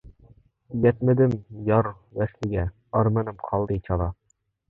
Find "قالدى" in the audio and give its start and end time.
3.51-3.79